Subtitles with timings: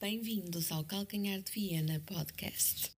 [0.00, 2.92] Bem-vindos ao Calcanhar de Viena Podcast.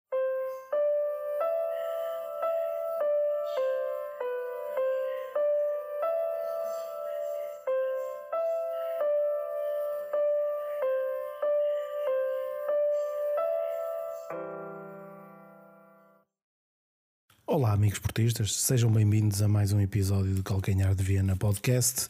[17.46, 22.08] Olá, amigos portistas, sejam bem-vindos a mais um episódio do Calcanhar de Viena Podcast.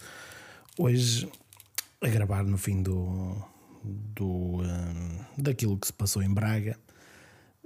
[0.79, 1.31] Hoje,
[2.01, 3.37] a gravar no fim do,
[4.15, 6.79] do um, daquilo que se passou em Braga.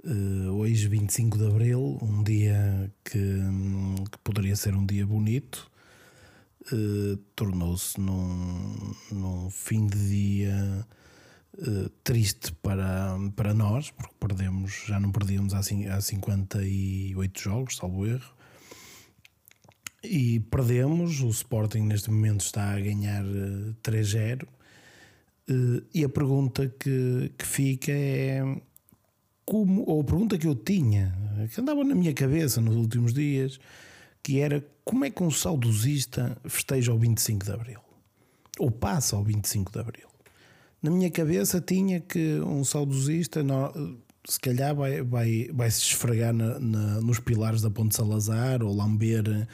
[0.03, 5.71] Uh, hoje, 25 de Abril, um dia que, um, que poderia ser um dia bonito,
[6.73, 10.85] uh, tornou-se num, num fim de dia
[11.57, 18.05] uh, triste para, para nós, porque perdemos, já não perdíamos há, há 58 jogos, salvo
[18.05, 18.33] erro.
[20.03, 23.23] E perdemos, o Sporting neste momento está a ganhar
[23.81, 24.62] 3-0 Uh,
[25.93, 28.43] e a pergunta que, que fica é
[29.45, 31.13] como, ou a pergunta que eu tinha,
[31.53, 33.59] que andava na minha cabeça nos últimos dias,
[34.21, 37.79] que era como é que um saudosista festeja o 25 de Abril?
[38.59, 40.07] Ou passa ao 25 de Abril?
[40.81, 43.43] Na minha cabeça tinha que um saudosista
[44.27, 48.73] se calhar vai, vai, vai se esfregar na, na, nos pilares da Ponte Salazar ou
[48.73, 49.47] lamber,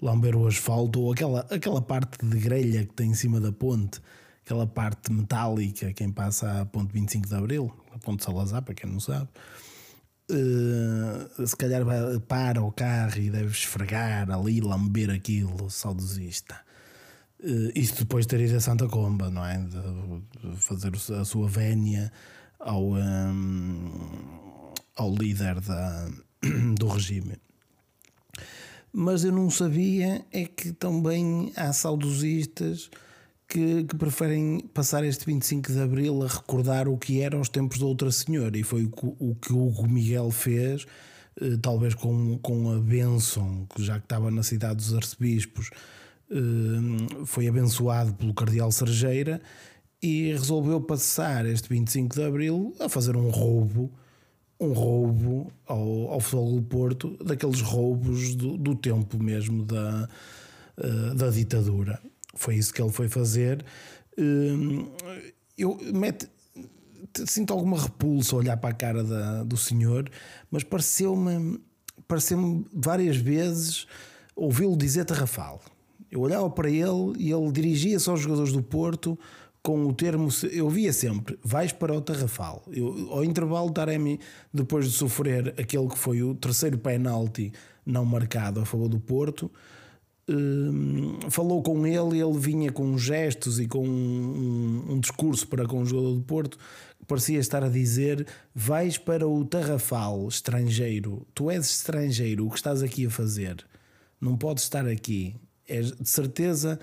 [0.00, 4.00] lamber o asfalto ou aquela, aquela parte de grelha que tem em cima da ponte
[4.44, 8.90] aquela parte metálica, quem passa a ponto 25 de Abril, a ponto Salazar, para quem
[8.90, 9.28] não sabe,
[10.30, 16.60] uh, se calhar vai, para o carro e deve esfregar ali, lamber aquilo, saudosista.
[17.40, 19.58] Uh, isto depois de ter ido a Santa Comba, não é?
[19.58, 22.12] De, fazer a sua vénia
[22.58, 26.08] ao, um, ao líder da,
[26.76, 27.36] do regime.
[28.92, 32.90] Mas eu não sabia é que também há saudosistas
[33.52, 37.76] que, que, preferem passar este 25 de Abril a recordar o que era os tempos
[37.76, 40.86] de outra senhora, e foi o, que o Hugo Miguel fez,
[41.38, 45.68] eh, talvez com, com a bênção, já que estava na cidade dos arcebispos,
[46.30, 49.38] eh, foi abençoado pelo Cardeal Sergeira
[50.02, 53.92] e resolveu passar este 25 de Abril a fazer um roubo.
[54.58, 60.08] Um roubo ao, ao Futebol do Porto, daqueles roubos do, do tempo mesmo da,
[60.78, 62.00] uh, da ditadura.
[62.34, 63.64] Foi isso que ele foi fazer.
[64.18, 64.90] Hum,
[65.56, 66.28] eu mete,
[67.26, 70.10] sinto alguma repulsa olhar para a cara da, do senhor,
[70.50, 71.60] mas pareceu-me
[72.08, 73.86] pareceu várias vezes
[74.36, 75.60] ouvi-lo dizer Tarrafal.
[76.10, 79.18] Eu olhava para ele e ele dirigia-se aos jogadores do Porto
[79.62, 80.28] com o termo.
[80.50, 82.62] Eu via sempre: vais para o Tarrafal.
[82.70, 84.20] Eu, ao intervalo, Taremi,
[84.52, 87.52] depois de sofrer aquele que foi o terceiro penalti
[87.84, 89.50] não marcado a favor do Porto,
[90.28, 95.82] Hum, falou com ele ele vinha com gestos e com um, um, discurso para com
[95.82, 96.56] o jogador do Porto
[97.08, 98.24] parecia estar a dizer
[98.54, 101.26] vais para o Tarrafal estrangeiro.
[101.34, 103.66] Tu és estrangeiro o que estás aqui a fazer?
[104.20, 105.34] Não podes estar aqui.
[105.66, 106.78] És de certeza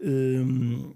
[0.00, 0.92] hum,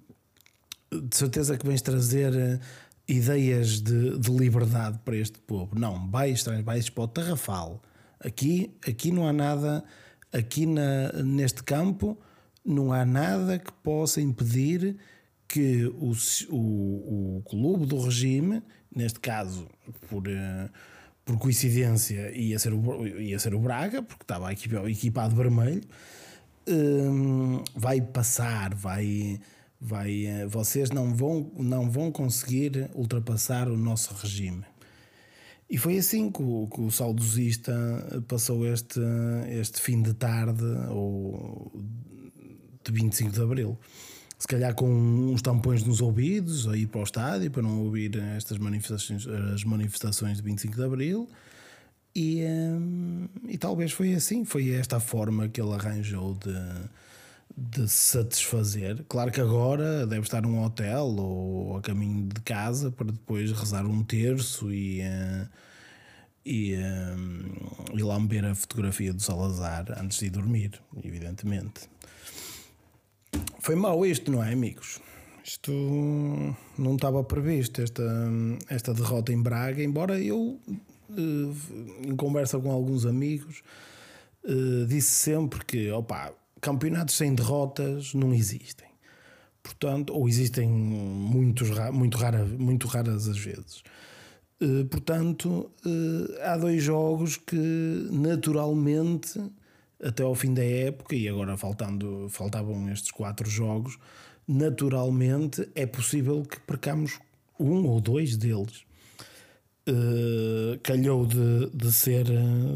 [0.90, 2.60] de certeza que vens trazer eh,
[3.06, 5.78] ideias de, de liberdade para este povo.
[5.78, 7.82] Não vais, vais para o Tarrafal.
[8.20, 9.84] Aqui, aqui não há nada
[10.32, 12.18] aqui na, neste campo
[12.64, 14.96] não há nada que possa impedir
[15.48, 16.12] que o,
[16.50, 18.62] o, o clube do regime,
[18.94, 19.66] neste caso
[20.08, 20.70] por, uh,
[21.24, 25.82] por coincidência ia ser, o, ia ser o Braga, porque estava equipado vermelho,
[26.68, 29.40] uh, vai passar, vai,
[29.80, 34.64] vai, uh, vocês não vão, não vão conseguir ultrapassar o nosso regime.
[35.70, 37.72] E foi assim que o, que o saudosista
[38.26, 39.00] passou este,
[39.50, 41.70] este fim de tarde, ou
[42.82, 43.78] de 25 de Abril.
[44.38, 48.16] Se calhar com uns tampões nos ouvidos, a ir para o estádio para não ouvir
[48.36, 51.28] estas manifestações, as manifestações de 25 de Abril.
[52.14, 56.54] E, hum, e talvez foi assim, foi esta a forma que ele arranjou de,
[57.56, 59.04] de satisfazer.
[59.08, 63.84] Claro que agora deve estar num hotel ou a caminho de casa para depois rezar
[63.86, 65.48] um terço e, uh,
[66.44, 71.88] e, uh, e lamber a fotografia do Salazar antes de dormir, evidentemente.
[73.60, 75.00] Foi mau isto, não é, amigos?
[75.44, 75.72] Isto
[76.78, 78.04] não estava previsto, esta,
[78.68, 80.60] esta derrota em Braga, embora eu,
[81.10, 81.56] uh,
[82.06, 83.62] em conversa com alguns amigos,
[84.88, 88.88] disse sempre que, opa, campeonatos sem derrotas não existem.
[89.62, 93.82] Portanto, ou existem muitos, muito, rara, muito raras as vezes.
[94.60, 99.40] Uh, portanto, uh, há dois jogos que naturalmente,
[100.02, 103.98] até ao fim da época, e agora faltando, faltavam estes quatro jogos,
[104.46, 107.20] naturalmente é possível que percamos
[107.60, 108.84] um ou dois deles,
[109.88, 112.26] uh, calhou de, de ser,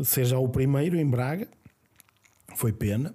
[0.04, 1.48] ser já o primeiro em Braga,
[2.54, 3.14] foi pena.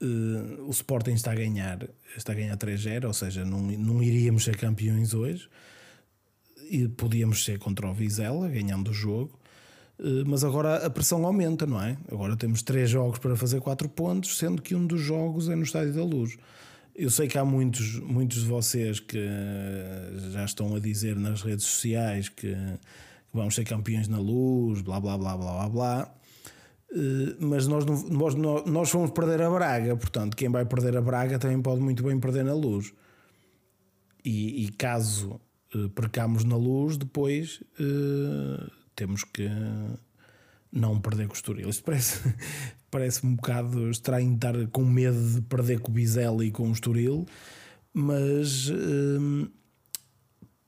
[0.00, 4.44] Uh, o Sporting está a ganhar, está a ganhar 3-0, ou seja, não, não iríamos
[4.44, 5.48] ser campeões hoje
[6.70, 9.38] e podíamos ser contra o Vizela, ganhando o jogo.
[9.98, 11.96] Uh, mas agora a pressão aumenta, não é?
[12.10, 15.64] Agora temos três jogos para fazer quatro pontos, sendo que um dos jogos é no
[15.64, 16.36] Estádio da Luz.
[16.94, 19.24] Eu sei que há muitos, muitos de vocês que
[20.32, 24.98] já estão a dizer nas redes sociais que, que vamos ser campeões na luz, blá
[25.00, 26.17] blá blá blá blá blá.
[26.90, 31.38] Eh, mas nós, nós, nós fomos perder a Braga, portanto, quem vai perder a Braga
[31.38, 32.92] também pode muito bem perder na luz.
[34.24, 35.40] E, e caso
[35.74, 39.48] uh, percamos na luz, depois uh, temos que
[40.72, 41.68] não perder com o Estoril.
[41.68, 42.34] Isto parece,
[42.90, 46.72] parece um bocado estranho estar com medo de perder com o Bizela e com o
[46.72, 47.26] Estoril,
[47.94, 48.70] mas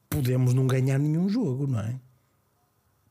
[0.08, 2.00] podemos não ganhar nenhum jogo, não é?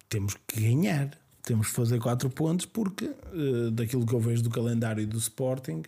[0.07, 1.11] Temos que ganhar,
[1.49, 5.83] temos que fazer 4 pontos, porque uh, daquilo que eu vejo do calendário do Sporting,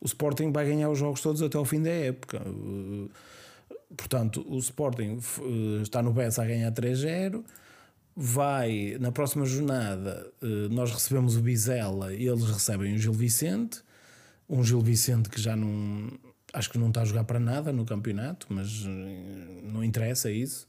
[0.00, 2.42] o Sporting vai ganhar os jogos todos até ao fim da época.
[2.46, 3.10] Uh,
[3.96, 7.44] portanto, o Sporting uh, está no Bessa a ganhar 3-0
[8.16, 13.80] vai na próxima jornada eh, nós recebemos o Bizela e eles recebem o Gil Vicente
[14.48, 16.10] um Gil Vicente que já não
[16.52, 20.66] acho que não está a jogar para nada no campeonato mas eh, não interessa isso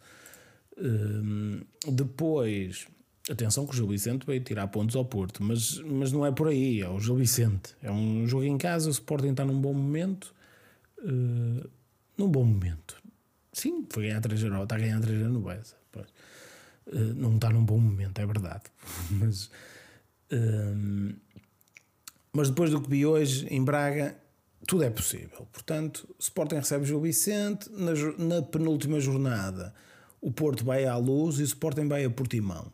[0.78, 2.88] eh, depois
[3.32, 6.48] atenção que o Gil Vicente veio tirar pontos ao Porto mas, mas não é por
[6.48, 9.74] aí é o Gil Vicente é um jogo em casa o Sporting está num bom
[9.74, 10.34] momento
[12.18, 13.02] num bom momento
[13.52, 15.82] sim, foi ganhar 3 0 está a ganhar 3 0 no Bessa
[16.88, 18.64] eh, não está num bom momento, é verdade.
[19.12, 19.50] mas,
[20.30, 21.12] ehm,
[22.34, 24.16] mas depois do que vi hoje em Braga,
[24.68, 25.48] tudo é possível.
[25.52, 29.74] Portanto, Sporting recebe o Gil Vicente, na, na, penúltima jornada
[30.20, 32.72] o Porto vai à luz e o Sporting vai a Portimão.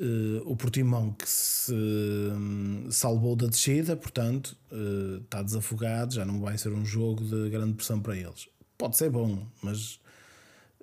[0.00, 6.40] Uh, o Portimão que se um, salvou da descida, portanto, uh, está desafogado, já não
[6.40, 8.48] vai ser um jogo de grande pressão para eles.
[8.76, 10.00] Pode ser bom, mas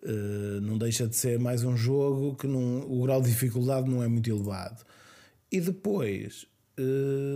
[0.08, 4.08] Uh, não deixa de ser mais um jogo que o grau de dificuldade não é
[4.08, 4.86] muito elevado.
[5.52, 6.46] E depois,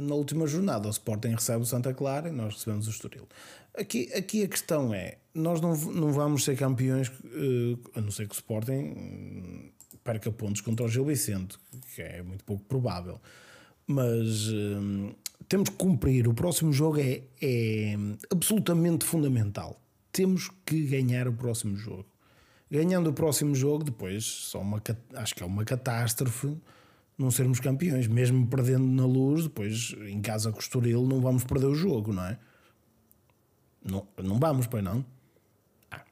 [0.04, 3.28] na última jornada, o Sporting recebe o Santa Clara e nós recebemos o Estoril.
[3.76, 7.12] Aqui, aqui a questão é: nós não, não vamos ser campeões,
[7.96, 9.72] a não ser que o Sporting hum,
[10.04, 11.58] perca pontos contra o Gil Vicente,
[11.96, 13.20] que é muito pouco provável.
[13.86, 14.52] Mas
[15.48, 16.28] temos que cumprir.
[16.28, 17.96] O próximo jogo é, é
[18.32, 19.82] absolutamente fundamental.
[20.12, 22.06] Temos que ganhar o próximo jogo.
[22.70, 24.82] Ganhando o próximo jogo, depois, só uma,
[25.16, 26.56] acho que é uma catástrofe
[27.20, 28.08] não sermos campeões.
[28.08, 32.24] Mesmo perdendo na luz, depois em casa com o não vamos perder o jogo, não
[32.24, 32.40] é?
[33.84, 35.06] Não, não vamos, pois não?
[35.92, 36.04] Ah.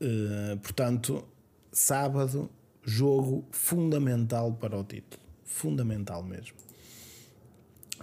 [0.00, 1.26] Uh, portanto,
[1.78, 2.50] sábado,
[2.82, 5.22] jogo fundamental para o título.
[5.44, 6.56] Fundamental mesmo.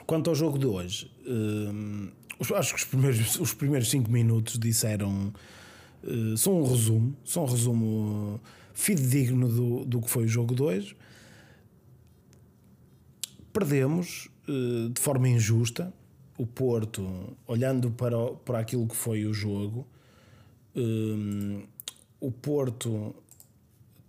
[0.05, 5.33] Quanto ao jogo de hoje, uh, acho que os primeiros, os primeiros cinco minutos disseram
[6.05, 8.41] eh, são um resumo, são um resumo
[8.73, 10.95] fidedigno do, do que foi o jogo 2.
[13.51, 15.93] Perdemos uh, de forma injusta.
[16.37, 19.87] O Porto, olhando para, para aquilo que foi o jogo,
[20.75, 21.63] um,
[22.19, 23.15] o Porto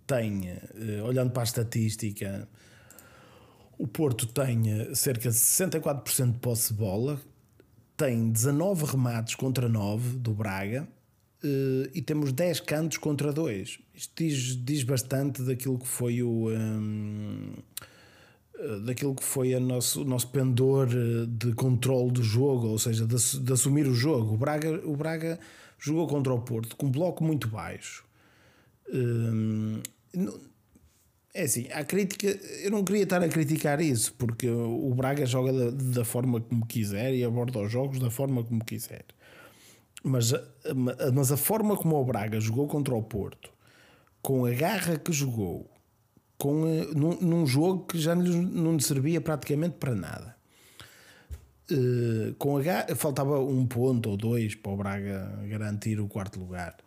[0.07, 2.47] tem, uh, olhando para a estatística,
[3.77, 7.21] o Porto tem cerca de 64% de posse de bola,
[7.95, 10.87] tem 19 remates contra 9 do Braga
[11.43, 13.77] Uh, e temos 10 cantos contra 2.
[13.93, 16.49] Isto diz, diz bastante daquilo que foi o.
[16.49, 17.53] Um,
[18.59, 23.05] eh, daquilo que foi a nosso, nosso pendor eh, de controle do jogo, ou seja,
[23.05, 24.33] de, de, assumir o jogo.
[24.33, 25.39] O Braga, o Braga
[25.77, 28.03] jogou contra o Porto com um bloco muito baixo.
[28.91, 29.79] Um,
[31.33, 32.27] é assim, a crítica,
[32.63, 36.65] eu não queria estar a criticar isso, porque o Braga joga da, da forma como
[36.65, 39.05] quiser e aborda os jogos da forma como quiser.
[40.03, 40.33] Mas,
[41.13, 43.51] mas a forma como o Braga jogou contra o Porto,
[44.21, 45.69] com a garra que jogou,
[46.37, 50.35] com, num, num jogo que já não lhe servia praticamente para nada.
[51.69, 56.77] Uh, com a, faltava um ponto ou dois para o Braga garantir o quarto lugar.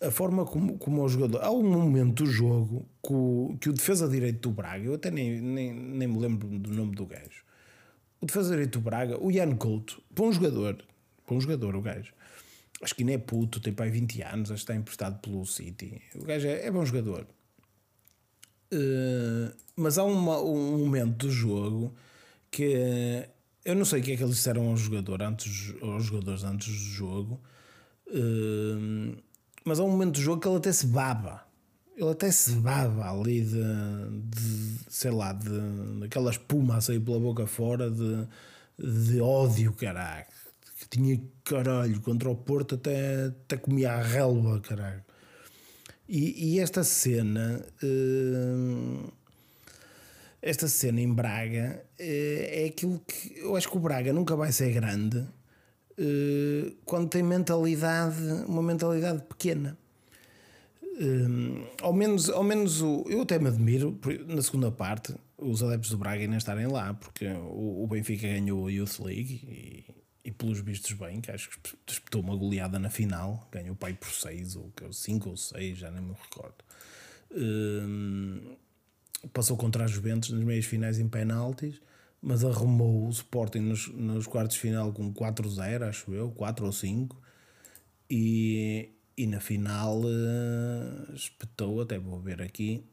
[0.00, 1.42] A forma como, como o jogador.
[1.42, 5.10] Há um momento do jogo que o, que o defesa direito do Braga, eu até
[5.10, 7.44] nem, nem, nem me lembro do nome do gajo.
[8.20, 10.84] O defesa direito do Braga, o Ian Couto, bom jogador,
[11.28, 12.12] bom jogador o gajo.
[12.80, 16.00] Acho que não é puto, tem pai 20 anos, acho que está emprestado pelo City.
[16.14, 17.26] O gajo é, é bom jogador.
[18.72, 21.92] Uh, mas há uma, um momento do jogo
[22.50, 23.26] que
[23.64, 26.68] eu não sei o que é que eles disseram ao jogador antes, aos jogadores antes
[26.68, 27.40] do jogo,
[28.08, 29.16] uh,
[29.68, 31.46] mas há um momento do jogo que ele até se baba.
[31.96, 33.62] Ele até se baba ali de,
[34.24, 38.26] de sei lá, de, daquela espuma a sair pela boca fora de,
[38.78, 40.26] de ódio, caralho.
[40.80, 45.04] Que tinha caralho contra o Porto, até, até comia a relva, caralho.
[46.08, 47.64] E, e esta cena.
[47.82, 49.12] Uh,
[50.40, 54.52] esta cena em Braga eh, é aquilo que eu acho que o Braga nunca vai
[54.52, 55.24] ser grande eh,
[56.84, 59.76] quando tem mentalidade, uma mentalidade pequena.
[61.00, 65.90] Eh, ao menos, ao menos o, eu até me admiro na segunda parte os adeptos
[65.90, 69.84] do Braga ainda estarem lá, porque o, o Benfica ganhou a Youth League e,
[70.24, 73.94] e, pelos vistos bem, que acho que disputou uma goleada na final, ganhou o pai
[73.94, 76.56] por 6 ou 5 ou 6, já nem me recordo.
[79.32, 81.80] passou contra as Juventus nas meias finais em penaltis
[82.20, 86.72] mas arrumou o Sporting nos, nos quartos de final com 4-0, acho eu, 4 ou
[86.72, 87.20] 5,
[88.10, 92.84] e, e na final uh, espetou, até vou ver aqui,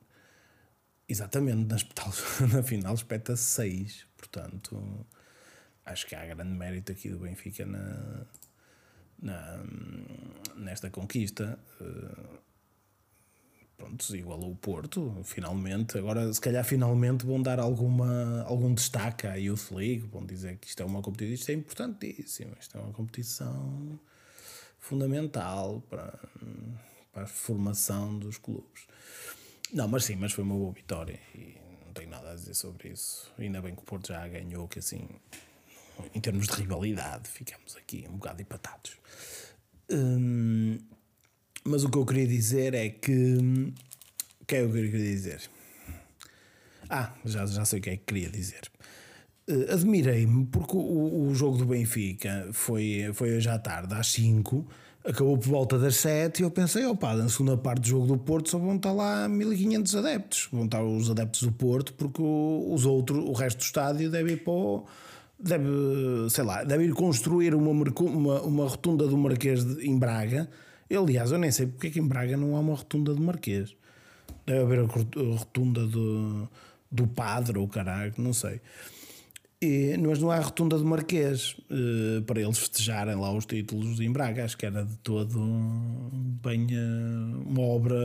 [1.08, 2.12] exatamente, na, espetal,
[2.54, 5.06] na final espeta 6, portanto,
[5.86, 8.26] acho que há grande mérito aqui do Benfica na,
[9.20, 9.64] na,
[10.56, 11.60] nesta conquista.
[11.80, 12.46] Uh,
[13.78, 15.98] pronto, igualou o Porto, finalmente.
[15.98, 20.68] Agora, se calhar, finalmente vão dar alguma, algum destaque à Youth League, vão dizer que
[20.68, 24.00] isto é uma competição, isto é importantíssimo, isto é uma competição
[24.80, 26.20] fundamental para,
[27.12, 28.84] para a formação dos clubes.
[29.74, 32.90] Não, mas sim, mas foi uma boa vitória e não tenho nada a dizer sobre
[32.90, 33.32] isso.
[33.38, 35.08] Ainda bem que o Porto já ganhou, que assim,
[36.14, 38.98] em termos de rivalidade, ficamos aqui um bocado empatados.
[39.90, 40.80] Hum,
[41.66, 43.38] mas o que eu queria dizer é que.
[44.42, 45.42] O que é que eu queria dizer?
[46.90, 48.62] Ah, já, já sei o que é que queria dizer.
[49.50, 54.66] Uh, Admirei-me porque o, o jogo do Benfica foi, foi hoje à tarde, às 5,
[55.04, 58.18] acabou por volta das 7 e eu pensei, opa, na segunda parte do jogo do
[58.18, 60.48] Porto só vão estar lá 1500 adeptos.
[60.52, 64.34] Vão estar os adeptos do Porto porque o, os outros, o resto do estádio deve
[64.34, 64.86] ir para o,
[65.40, 65.68] deve,
[66.30, 70.48] sei lá, deve ir construir uma, uma, uma rotunda do Marquês de, em Braga
[70.94, 73.76] Aliás, eu nem sei porque é que em Braga não há uma rotunda do Marquês.
[74.46, 76.48] Deve haver a rotunda do,
[76.92, 78.62] do Padre ou caralho, não sei.
[79.62, 84.12] E, mas não há rotunda do Marquês uh, para eles festejarem lá os títulos em
[84.12, 84.46] Braga.
[84.46, 85.40] Acho que era de todo
[86.44, 87.98] bem uh, uma obra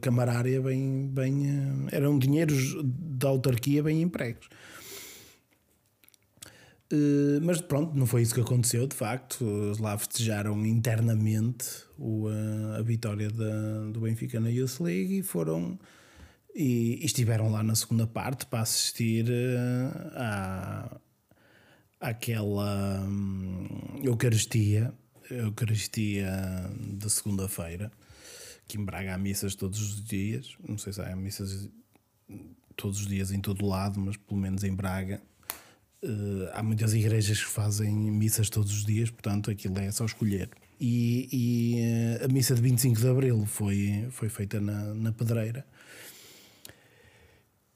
[0.00, 4.48] camarária, bem, bem uh, eram dinheiros da autarquia bem empregos.
[6.92, 9.44] Uh, mas pronto, não foi isso que aconteceu, de facto.
[9.78, 11.66] Lá festejaram internamente
[11.96, 15.78] o, uh, a vitória da, do Benfica na Youth League e foram
[16.54, 21.00] e, e estiveram lá na segunda parte para assistir uh, à,
[22.00, 24.92] àquela um, Eucaristia,
[25.30, 26.28] Eucaristia
[26.76, 27.92] de segunda-feira,
[28.66, 30.56] que em Braga há missas todos os dias.
[30.66, 31.68] Não sei se há missas
[32.74, 35.22] todos os dias em todo lado, mas pelo menos em Braga
[36.02, 40.48] Uh, há muitas igrejas que fazem missas todos os dias, portanto aquilo é só escolher.
[40.80, 45.66] E, e uh, a missa de 25 de Abril foi, foi feita na, na Pedreira.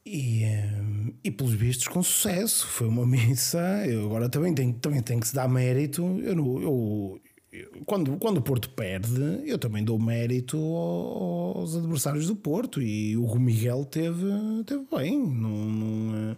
[0.07, 2.67] E, uh, e pelos vistos com sucesso.
[2.67, 3.87] Foi uma missa.
[3.87, 6.03] Eu agora também tenho, também tenho que se dar mérito.
[6.23, 7.21] Eu, eu,
[7.53, 12.81] eu, quando, quando o Porto perde, eu também dou mérito aos adversários do Porto.
[12.81, 14.25] E o Miguel teve,
[14.67, 15.19] teve bem.
[15.19, 16.37] Não, não,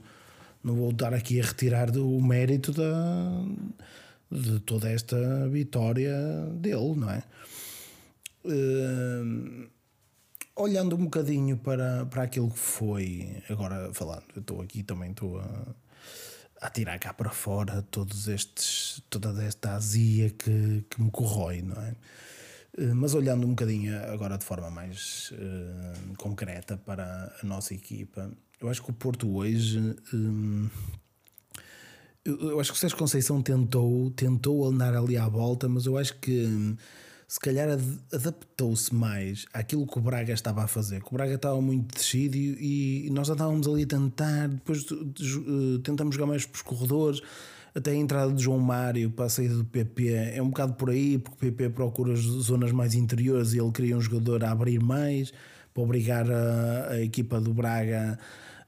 [0.67, 3.45] não vou estar aqui a retirar o mérito da,
[4.29, 6.13] de toda esta vitória
[6.55, 7.23] dele, não é?
[8.45, 9.69] Uh,
[10.57, 15.39] olhando um bocadinho para, para aquilo que foi, agora falando, eu estou aqui também estou
[15.39, 15.67] a,
[16.63, 21.81] a tirar cá para fora todos estes, toda esta azia que, que me corrói, não
[21.81, 21.95] é?
[22.77, 28.33] Uh, mas olhando um bocadinho agora de forma mais uh, concreta para a nossa equipa,
[28.61, 29.95] eu acho que o Porto hoje.
[30.13, 30.69] Hum,
[32.25, 36.19] eu acho que o Sérgio Conceição tentou, tentou andar ali à volta, mas eu acho
[36.19, 36.77] que hum,
[37.29, 37.69] se calhar
[38.13, 41.03] adaptou-se mais àquilo que o Braga estava a fazer.
[41.03, 45.79] Que o Braga estava muito descido e, e nós andávamos ali a tentar, depois uh,
[45.81, 47.21] tentamos jogar mais para os corredores.
[47.75, 50.89] Até a entrada de João Mário para a saída do PP é um bocado por
[50.89, 54.51] aí, porque o PP procura as zonas mais interiores e ele queria um jogador a
[54.51, 55.33] abrir mais
[55.77, 58.19] para obrigar a, a equipa do Braga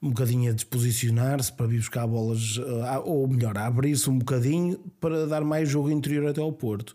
[0.00, 4.78] um bocadinho a desposicionar-se para vir buscar bolas, eh, ou melhor, a abrir-se um bocadinho
[5.00, 6.94] para dar mais jogo interior até ao Porto.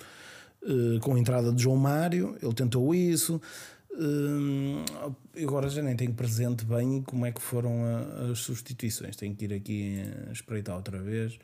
[0.64, 3.42] Eh, com a entrada de João Mário, ele tentou isso.
[3.92, 7.82] Eh, agora já nem tenho presente bem como é que foram
[8.32, 9.18] as substituições.
[9.18, 11.38] Tenho que ir aqui espreitar outra vez.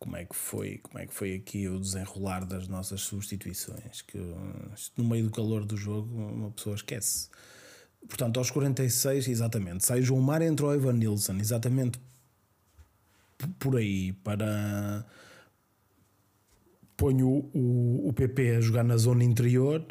[0.00, 4.18] Como é que foi, como é que foi aqui o desenrolar das nossas substituições, que
[4.96, 7.28] no meio do calor do jogo uma pessoa esquece.
[8.08, 12.00] Portanto, aos 46, exatamente, sai João Mar entra o Evan Nilsson, exatamente
[13.58, 15.04] por aí, para
[16.96, 19.84] ponho o, o PP a jogar na zona interior,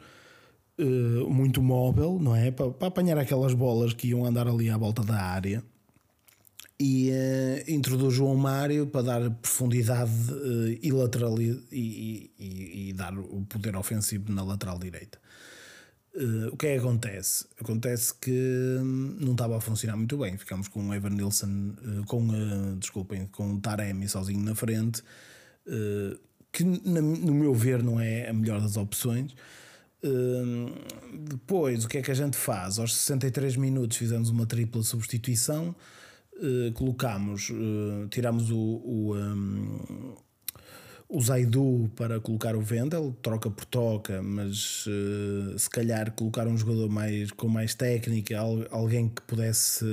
[0.79, 2.49] uh, muito móvel, não é?
[2.49, 5.63] Para, para apanhar aquelas bolas que iam andar ali à volta da área
[6.79, 13.17] e uh, introduz João Mário para dar profundidade uh, e, lateral, e, e, e, dar
[13.19, 15.19] o poder ofensivo na lateral direita.
[16.15, 17.45] Uh, o que é que acontece?
[17.59, 20.37] Acontece que hum, não estava a funcionar muito bem.
[20.37, 21.75] Ficamos com o Evan Nilsson,
[22.07, 25.03] com, desculpem, com o Taremi sozinho na frente,
[26.51, 29.35] que no meu ver não é a melhor das opções.
[31.27, 32.79] Depois, o que é que a gente faz?
[32.79, 35.75] Aos 63 minutos fizemos uma tripla substituição
[36.39, 40.15] uh, colocamos, uh, tiramos o, o, um,
[41.07, 46.57] o Zaidu para colocar o Vendel, troca por troca, mas uh, se calhar colocar um
[46.57, 48.39] jogador mais, com mais técnica,
[48.71, 49.85] alguém que pudesse,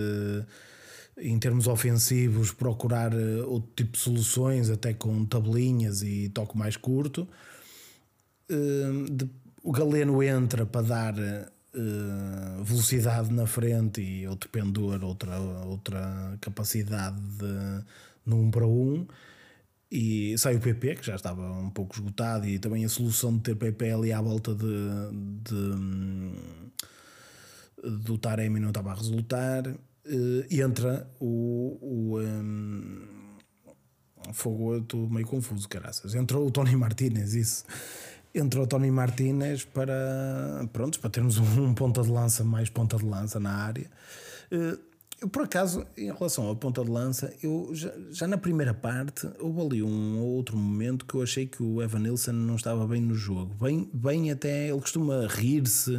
[1.19, 3.15] em termos ofensivos, procurar
[3.47, 7.29] outro tipo de soluções, até com tabelinhas e toque mais curto.
[9.63, 11.15] o Galeno entra para dar
[11.77, 17.85] uh, velocidade na frente e outro pendor, outra, outra capacidade de,
[18.27, 19.07] 1 para 1.
[19.91, 23.43] E sai o PP, que já estava um pouco esgotado, e também a solução de
[23.43, 24.67] ter PP ali à volta de,
[25.45, 26.33] de
[28.05, 29.67] do Taremi não estava a resultar.
[29.69, 33.07] Uh, entra o, o um,
[34.33, 36.15] fogo, eu estou meio confuso, caraças.
[36.15, 37.65] Entrou o Tony Martinez, isso
[38.39, 43.05] entrou o Tony Martinez para, pronto, para termos um ponta de lança, mais ponta de
[43.05, 43.91] lança na área.
[44.51, 44.79] Eh,
[45.21, 49.27] eu, por acaso, em relação à ponta de lança, eu já, já, na primeira parte
[49.41, 53.01] houve ali um outro momento que eu achei que o Evan Nilsson não estava bem
[53.01, 53.55] no jogo.
[53.55, 55.97] Bem, bem até ele costuma rir-se,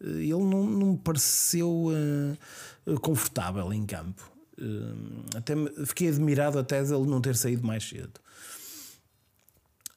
[0.00, 4.28] eh, ele não, não me pareceu uh, confortável em campo.
[4.58, 5.54] Uh, até
[5.86, 8.20] fiquei admirado até dele não ter saído mais cedo.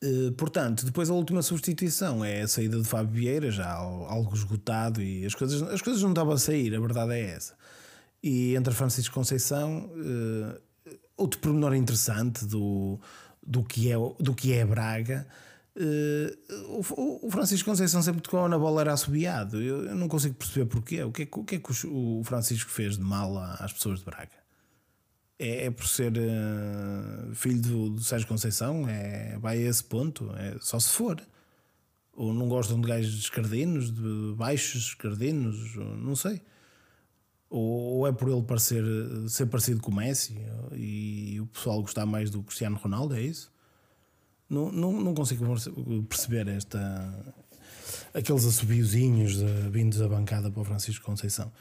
[0.02, 5.02] Eh, portanto, depois a última substituição é a saída de Fábio Vieira, já algo esgotado
[5.02, 7.56] e as coisas, as coisas não estavam a sair, a verdade é essa.
[8.24, 13.00] E entra Francisco Conceição, uh, outro pormenor interessante do,
[13.46, 15.28] do, que, é, do que é Braga.
[15.76, 19.62] Uh, o, o, Francisco Conceição sempre tocou na bola era assobiado.
[19.62, 21.04] Eu, eu não consigo perceber porquê.
[21.04, 24.06] O que é, o que, é que o Francisco fez de mal às pessoas de
[24.06, 24.41] Braga?
[25.42, 30.32] É, é por ser uh, filho do, do, Sérgio Conceição, é, vai a esse ponto,
[30.36, 31.20] é só se for.
[32.14, 36.42] Ou não gostam de gajos escardinos, de baixos escardinos, não sei.
[37.50, 38.84] Ou, ou, é por ele parecer,
[39.28, 40.38] ser parecido com o Messi
[40.74, 43.52] e o pessoal gostar mais do Cristiano Ronaldo, é isso?
[44.48, 45.46] Não, não, não consigo
[46.04, 47.36] perceber esta,
[48.14, 49.38] aqueles assobiozinhos
[49.72, 51.52] vindos da bancada para o Francisco Conceição.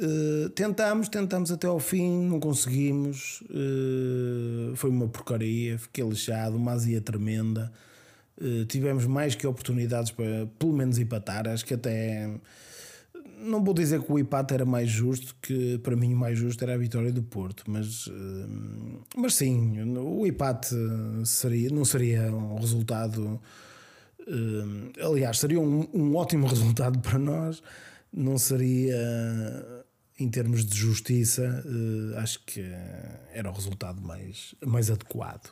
[0.00, 3.42] Uh, tentámos, tentámos até ao fim, não conseguimos.
[3.50, 7.72] Uh, foi uma porcaria, fiquei lixado, uma azia tremenda.
[8.40, 11.48] Uh, tivemos mais que oportunidades para pelo menos empatar.
[11.48, 12.30] Acho que até
[13.40, 16.62] não vou dizer que o empate era mais justo, que para mim o mais justo
[16.62, 18.10] era a vitória do Porto, mas,
[19.16, 20.74] mas sim, o empate
[21.24, 23.40] seria, não seria um resultado.
[25.00, 27.62] aliás, seria um, um ótimo resultado para nós,
[28.12, 28.96] não seria
[30.18, 32.60] em termos de justiça, uh, acho que
[33.32, 35.50] era o resultado mais, mais adequado.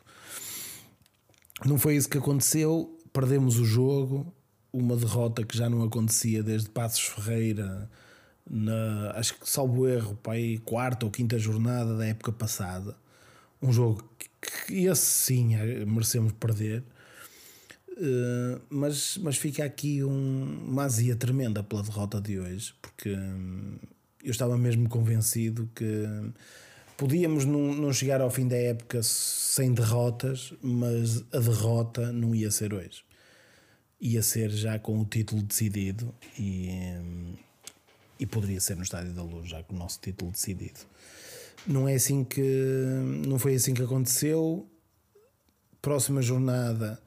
[1.64, 4.34] Não foi isso que aconteceu, perdemos o jogo,
[4.72, 7.88] uma derrota que já não acontecia desde Passos Ferreira,
[8.48, 12.96] na, acho que salvo erro, para aí quarta ou quinta jornada da época passada.
[13.62, 14.28] Um jogo que,
[14.66, 16.84] que esse sim eh, merecemos perder.
[17.92, 23.78] Uh, mas, mas fica aqui um, uma azia tremenda pela derrota de hoje, porque hum,
[24.26, 26.04] eu estava mesmo convencido que
[26.96, 32.50] podíamos não, não chegar ao fim da época sem derrotas, mas a derrota não ia
[32.50, 33.04] ser hoje.
[34.00, 36.70] Ia ser já com o título decidido e,
[38.18, 40.80] e poderia ser no Estádio da Luz, já com o nosso título decidido.
[41.64, 42.42] Não é assim que
[43.28, 44.68] não foi assim que aconteceu.
[45.80, 47.00] Próxima jornada,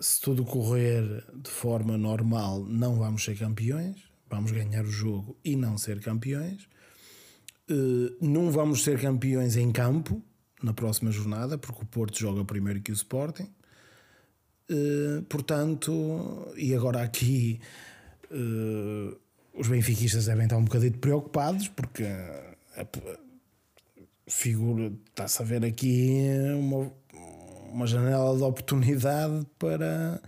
[0.00, 5.56] se tudo correr de forma normal, não vamos ser campeões vamos ganhar o jogo e
[5.56, 6.68] não ser campeões.
[7.70, 10.22] Uh, não vamos ser campeões em campo
[10.62, 13.48] na próxima jornada, porque o Porto joga primeiro que o Sporting.
[14.70, 17.60] Uh, portanto, e agora aqui
[18.30, 19.16] uh,
[19.54, 22.86] os benfiquistas devem estar um bocadinho preocupados, porque a,
[24.28, 26.20] figura está-se a ver aqui
[26.58, 26.92] uma,
[27.70, 30.20] uma janela de oportunidade para,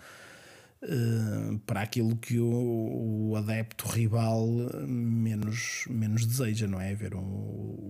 [0.83, 4.47] uh, para aquilo que o, o, adepto rival
[4.87, 6.95] menos, menos deseja, não é?
[6.95, 7.21] Ver um,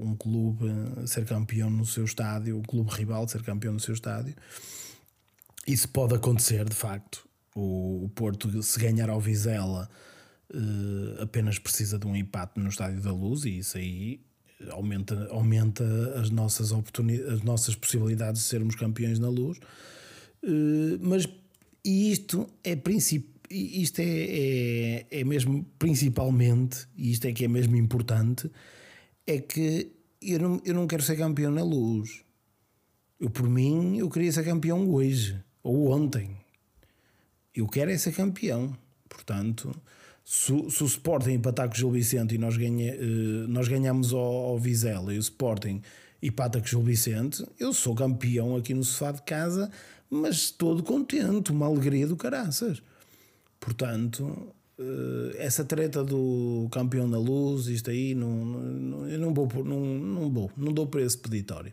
[0.03, 0.67] um clube
[1.07, 4.35] ser campeão no seu estádio, o clube rival ser campeão no seu estádio.
[5.67, 7.27] Isso pode acontecer, de facto.
[7.55, 9.89] O, o Porto, se ganhar ao Vizela,
[10.55, 14.21] uh, apenas precisa de um empate no Estádio da Luz, e isso aí
[14.71, 15.85] aumenta, aumenta
[16.19, 19.59] as, nossas oportunidades, as nossas possibilidades de sermos campeões na Luz.
[21.01, 21.27] Mas
[21.85, 23.39] e isto é princípio.
[23.51, 28.51] Isto é, é, é mesmo principalmente, e isto é que é mesmo importante,
[29.27, 32.23] é que eu não, eu não quero ser campeão na luz.
[33.19, 36.37] Eu, por mim, eu queria ser campeão hoje ou ontem.
[37.55, 38.77] Eu quero é ser campeão.
[39.09, 39.75] Portanto,
[40.25, 44.13] se, se o Sporting empatar com o Gil Vicente e nós, ganha, eh, nós ganhamos
[44.13, 45.81] ao, ao Vizela e o Sporting
[46.23, 49.71] empata com o Gil Vicente, eu sou campeão aqui no sofá de casa,
[50.11, 52.83] mas todo contente, uma alegria do caraças.
[53.61, 59.49] Portanto, eh, essa treta do campeão da luz, isto aí, não, não, eu não vou,
[59.65, 61.73] não, não vou, não dou para esse peditório.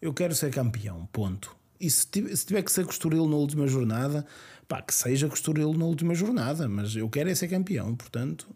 [0.00, 1.56] Eu quero ser campeão, ponto.
[1.80, 4.24] E se tiver, se tiver que ser Costurilo na última jornada,
[4.68, 8.46] pá, que seja Costurilo na última jornada, mas eu quero é ser campeão, portanto.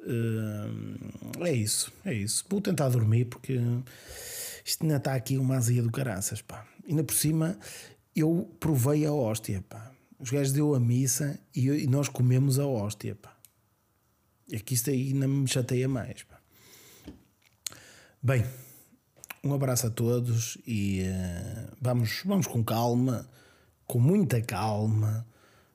[0.00, 2.44] Uh, é isso, é isso.
[2.50, 3.60] Vou tentar dormir porque
[4.64, 6.66] isto ainda está aqui uma azia do caraças, pá.
[6.88, 7.56] Ainda por cima,
[8.14, 9.90] eu provei a hóstia, pá.
[10.18, 13.36] Os gajos deu a missa e, eu, e nós comemos a hóstia, pá.
[14.50, 16.40] É que isto aí não me chateia mais, pá.
[18.22, 18.44] Bem,
[19.42, 23.28] um abraço a todos e uh, vamos, vamos com calma,
[23.86, 25.26] com muita calma,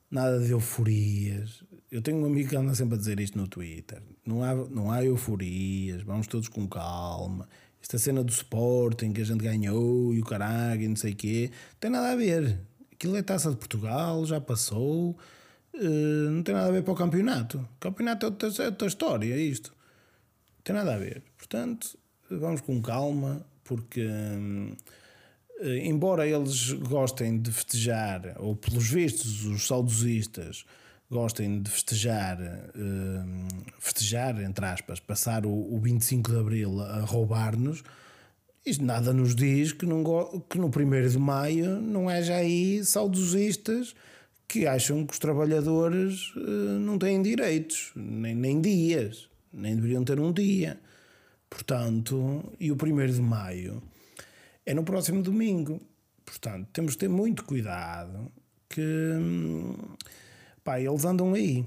[0.10, 1.64] nada de euforias.
[1.92, 4.92] Eu tenho um amigo que anda sempre a dizer isto no Twitter: não há, não
[4.92, 7.50] há euforias, vamos todos com calma.
[7.82, 11.16] Esta cena do Sporting que a gente ganhou e o caralho e não sei o
[11.16, 12.60] quê, tem nada a ver.
[12.92, 15.18] Aquilo é taça de Portugal, já passou,
[15.74, 17.58] uh, não tem nada a ver para o campeonato.
[17.60, 19.72] O campeonato é outra, é outra história, é isto.
[20.58, 21.24] Não tem nada a ver.
[21.38, 21.98] Portanto,
[22.30, 24.76] vamos com calma, porque hum,
[25.84, 30.66] embora eles gostem de festejar, ou pelos vistos os saudosistas
[31.10, 32.38] gostem de festejar,
[32.76, 33.48] hum,
[33.80, 37.84] festejar, entre aspas, passar o, o 25 de Abril a roubar-nos,
[38.66, 40.04] isto nada nos diz que, não,
[40.50, 43.96] que no 1 de Maio não haja aí saudosistas
[44.48, 50.20] que acham que os trabalhadores uh, não têm direitos, nem, nem dias, nem deveriam ter
[50.20, 50.80] um dia.
[51.50, 53.82] Portanto, e o 1 de maio
[54.66, 55.82] é no próximo domingo.
[56.26, 58.30] Portanto, temos de ter muito cuidado
[58.70, 58.82] que
[60.68, 61.66] pá, eles andam aí.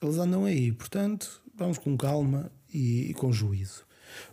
[0.00, 0.70] Eles andam aí.
[0.70, 3.84] Portanto, vamos com calma e, e com juízo.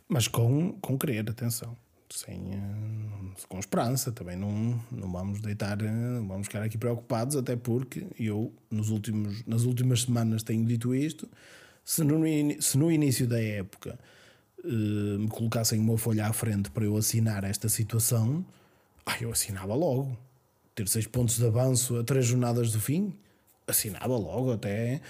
[0.07, 1.75] Mas com, com querer, atenção.
[2.11, 7.55] Sem, eh, com esperança também não, não vamos deitar não vamos ficar aqui preocupados até
[7.55, 11.29] porque eu nos últimos, nas últimas semanas tenho dito isto
[11.85, 12.17] se no,
[12.59, 13.99] se no início da época
[14.63, 18.43] uh, me colocassem uma folha à frente para eu assinar esta situação,
[19.21, 20.17] eu assinava logo.
[20.73, 23.13] Ter seis pontos de avanço a três jornadas do fim,
[23.69, 25.01] assinava logo até.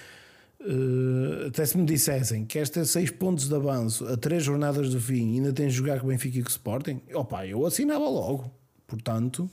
[0.62, 5.00] Uh, até se me dissessem que esta seis pontos de avanço a três jornadas do
[5.00, 8.10] fim ainda tem de jogar com o Benfica e com o Sporting, opa, eu assinava
[8.10, 8.52] logo.
[8.86, 9.50] Portanto,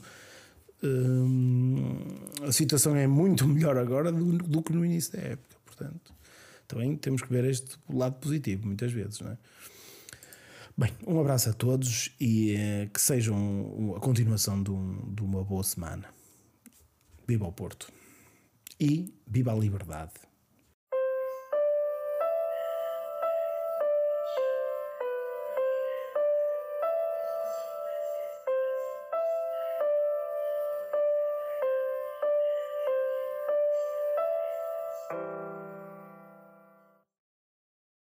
[0.83, 5.55] uh, a situação é muito melhor agora do, do, que no início da época.
[5.65, 6.13] Portanto,
[6.67, 9.37] também temos que ver este lado positivo, muitas vezes, não é?
[10.77, 15.43] Bem, um abraço a todos e uh, que sejam a continuação de, um, de uma
[15.43, 16.05] boa semana.
[17.25, 17.91] Viva o Porto
[18.79, 20.26] e viva a liberdade.